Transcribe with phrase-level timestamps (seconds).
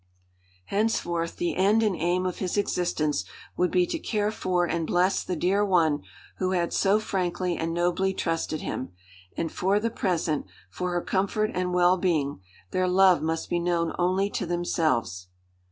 [0.65, 3.23] Henceforth the end and aim of his existence
[3.55, 6.01] would be to care for and bless the dear one
[6.37, 8.93] who had so frankly and nobly trusted him;
[9.37, 12.41] and for the present, for her comfort and well being,
[12.71, 15.27] their love must be known only to themselves.